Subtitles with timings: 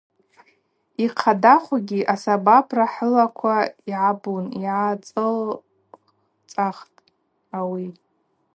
[1.03, 6.99] Йхъадахугьи– асабапра хӏылаквала йыгӏбун,– йгӏацылцӏахтӏ
[7.57, 7.87] ауи.